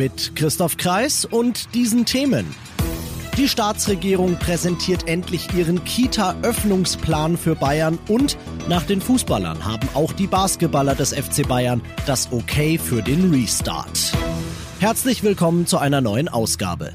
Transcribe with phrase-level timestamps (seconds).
[0.00, 2.46] Mit Christoph Kreis und diesen Themen.
[3.36, 10.26] Die Staatsregierung präsentiert endlich ihren Kita-Öffnungsplan für Bayern und nach den Fußballern haben auch die
[10.26, 14.14] Basketballer des FC Bayern das Okay für den Restart.
[14.78, 16.94] Herzlich willkommen zu einer neuen Ausgabe.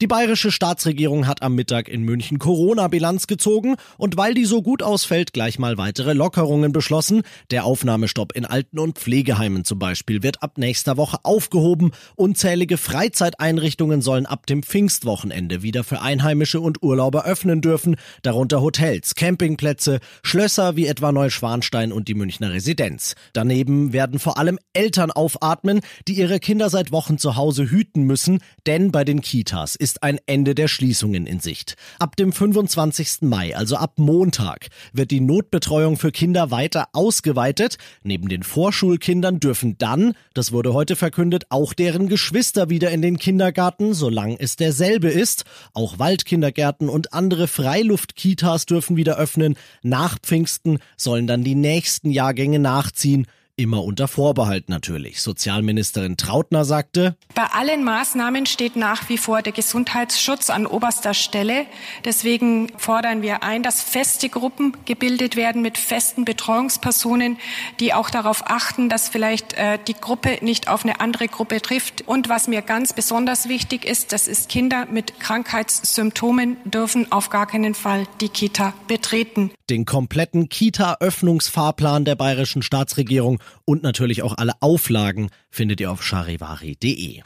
[0.00, 4.82] Die bayerische Staatsregierung hat am Mittag in München Corona-Bilanz gezogen und weil die so gut
[4.82, 7.22] ausfällt, gleich mal weitere Lockerungen beschlossen.
[7.50, 11.92] Der Aufnahmestopp in Alten- und Pflegeheimen zum Beispiel wird ab nächster Woche aufgehoben.
[12.16, 19.14] Unzählige Freizeiteinrichtungen sollen ab dem Pfingstwochenende wieder für Einheimische und Urlauber öffnen dürfen, darunter Hotels,
[19.14, 23.14] Campingplätze, Schlösser wie etwa Neuschwanstein und die Münchner Residenz.
[23.32, 28.38] Daneben werden vor allem Eltern aufatmen, die ihre Kinder seit Wochen zu Hause hüten müssen,
[28.66, 31.76] denn bei den Kitas ist ein Ende der Schließungen in Sicht.
[31.98, 33.22] Ab dem 25.
[33.22, 37.78] Mai, also ab Montag, wird die Notbetreuung für Kinder weiter ausgeweitet.
[38.02, 43.18] Neben den Vorschulkindern dürfen dann, das wurde heute verkündet, auch deren Geschwister wieder in den
[43.18, 45.44] Kindergarten, solange es derselbe ist.
[45.74, 49.56] Auch Waldkindergärten und andere Freiluftkitas dürfen wieder öffnen.
[49.82, 53.26] Nach Pfingsten sollen dann die nächsten Jahrgänge nachziehen.
[53.58, 55.20] Immer unter Vorbehalt natürlich.
[55.20, 61.66] Sozialministerin Trautner sagte, Bei allen Maßnahmen steht nach wie vor der Gesundheitsschutz an oberster Stelle.
[62.04, 67.36] Deswegen fordern wir ein, dass feste Gruppen gebildet werden mit festen Betreuungspersonen,
[67.80, 72.06] die auch darauf achten, dass vielleicht äh, die Gruppe nicht auf eine andere Gruppe trifft.
[72.06, 77.48] Und was mir ganz besonders wichtig ist, das ist Kinder mit Krankheitssymptomen dürfen auf gar
[77.48, 79.50] keinen Fall die Kita betreten.
[79.68, 87.22] Den kompletten Kita-Öffnungsfahrplan der bayerischen Staatsregierung und natürlich auch alle Auflagen findet ihr auf charivari.de.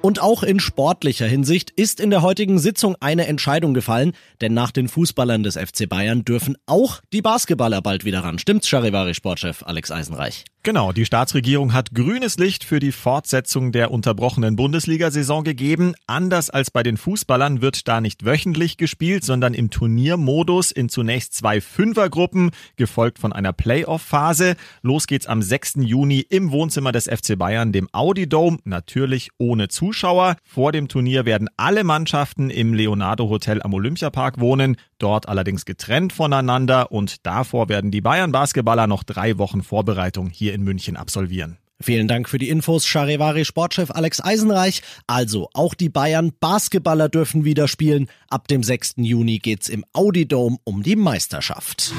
[0.00, 4.70] Und auch in sportlicher Hinsicht ist in der heutigen Sitzung eine Entscheidung gefallen, denn nach
[4.70, 8.38] den Fußballern des FC Bayern dürfen auch die Basketballer bald wieder ran.
[8.38, 10.44] Stimmt's, Charivari-Sportchef Alex Eisenreich?
[10.64, 15.94] Genau, die Staatsregierung hat grünes Licht für die Fortsetzung der unterbrochenen Bundesliga-Saison gegeben.
[16.08, 21.34] Anders als bei den Fußballern wird da nicht wöchentlich gespielt, sondern im Turniermodus in zunächst
[21.34, 24.56] zwei Fünfergruppen, gefolgt von einer Playoff-Phase.
[24.82, 25.74] Los geht's am 6.
[25.78, 30.36] Juni im Wohnzimmer des FC Bayern, dem Audi Dome, natürlich ohne Zuschauer.
[30.44, 36.12] Vor dem Turnier werden alle Mannschaften im Leonardo Hotel am Olympiapark wohnen, dort allerdings getrennt
[36.12, 41.58] voneinander und davor werden die Bayern Basketballer noch drei Wochen Vorbereitung hier in München absolvieren.
[41.80, 44.82] Vielen Dank für die Infos, Charivari Sportchef Alex Eisenreich.
[45.06, 48.08] Also, auch die Bayern Basketballer dürfen wieder spielen.
[48.28, 48.94] Ab dem 6.
[48.96, 51.92] Juni geht's im Audi Dome um die Meisterschaft.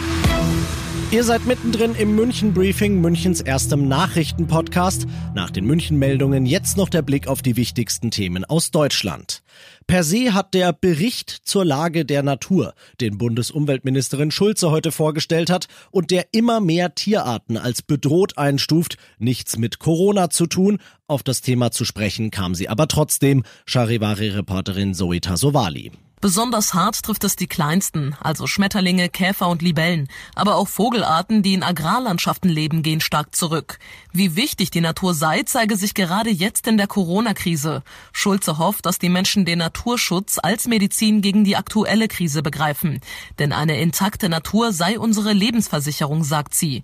[1.12, 5.08] Ihr seid mittendrin im München Briefing, Münchens erstem Nachrichtenpodcast.
[5.34, 9.42] Nach den München Meldungen jetzt noch der Blick auf die wichtigsten Themen aus Deutschland.
[9.90, 15.68] Per se hat der Bericht zur Lage der Natur, den Bundesumweltministerin Schulze heute vorgestellt hat
[15.90, 20.78] und der immer mehr Tierarten als bedroht einstuft, nichts mit Corona zu tun.
[21.08, 25.92] Auf das Thema zu sprechen kam sie aber trotzdem, Charivari-Reporterin Zoe Tasovali.
[26.22, 30.10] Besonders hart trifft es die kleinsten, also Schmetterlinge, Käfer und Libellen.
[30.36, 33.80] Aber auch Vogelarten, die in Agrarlandschaften leben, gehen stark zurück.
[34.12, 37.84] Wie wichtig die Natur sei, zeige sich gerade jetzt in der Corona-Krise.
[38.12, 43.00] Schulze hofft, dass die Menschen den Naturschutz als Medizin gegen die aktuelle Krise begreifen.
[43.40, 46.84] Denn eine intakte Natur sei unsere Lebensversicherung, sagt sie.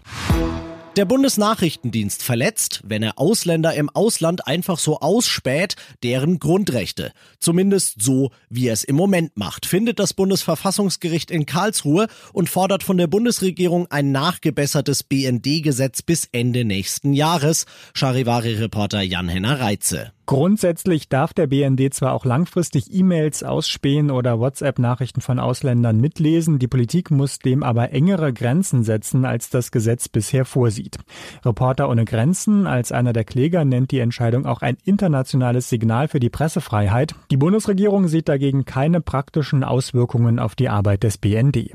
[0.96, 7.12] Der Bundesnachrichtendienst verletzt, wenn er Ausländer im Ausland einfach so ausspäht, deren Grundrechte.
[7.38, 12.82] Zumindest so, wie er es im Moment macht, findet das Bundesverfassungsgericht in Karlsruhe und fordert
[12.82, 17.66] von der Bundesregierung ein nachgebessertes BND-Gesetz bis Ende nächsten Jahres.
[17.94, 20.14] Charivari-Reporter Jan-Henner Reitze.
[20.28, 26.68] Grundsätzlich darf der BND zwar auch langfristig E-Mails ausspähen oder WhatsApp-Nachrichten von Ausländern mitlesen, die
[26.68, 30.98] Politik muss dem aber engere Grenzen setzen, als das Gesetz bisher vorsieht.
[31.46, 36.20] Reporter ohne Grenzen als einer der Kläger nennt die Entscheidung auch ein internationales Signal für
[36.20, 37.14] die Pressefreiheit.
[37.30, 41.74] Die Bundesregierung sieht dagegen keine praktischen Auswirkungen auf die Arbeit des BND.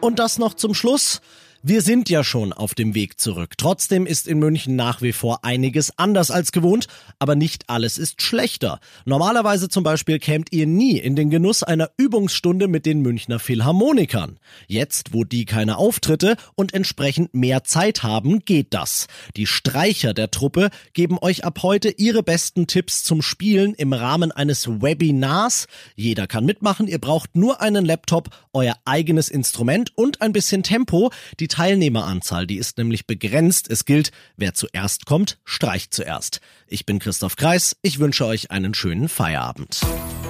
[0.00, 1.22] Und das noch zum Schluss.
[1.68, 3.54] Wir sind ja schon auf dem Weg zurück.
[3.58, 6.86] Trotzdem ist in München nach wie vor einiges anders als gewohnt,
[7.18, 8.78] aber nicht alles ist schlechter.
[9.04, 14.38] Normalerweise zum Beispiel kämt ihr nie in den Genuss einer Übungsstunde mit den Münchner Philharmonikern.
[14.68, 19.08] Jetzt, wo die keine Auftritte und entsprechend mehr Zeit haben, geht das.
[19.34, 24.30] Die Streicher der Truppe geben euch ab heute ihre besten Tipps zum Spielen im Rahmen
[24.30, 25.66] eines Webinars.
[25.96, 31.10] Jeder kann mitmachen, ihr braucht nur einen Laptop, euer eigenes Instrument und ein bisschen Tempo.
[31.40, 33.70] Die Teilnehmeranzahl, die ist nämlich begrenzt.
[33.70, 36.42] Es gilt, wer zuerst kommt, streicht zuerst.
[36.66, 37.78] Ich bin Christoph Kreis.
[37.80, 39.80] Ich wünsche euch einen schönen Feierabend.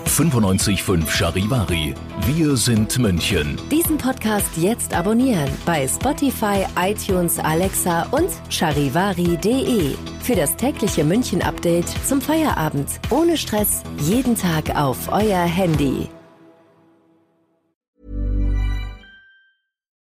[0.06, 1.94] 95.5 Charivari.
[2.26, 3.58] Wir sind München.
[3.72, 9.96] Diesen Podcast jetzt abonnieren bei Spotify, iTunes, Alexa und charivari.de.
[10.22, 12.88] Für das tägliche München-Update zum Feierabend.
[13.10, 13.82] Ohne Stress.
[14.02, 16.08] Jeden Tag auf euer Handy.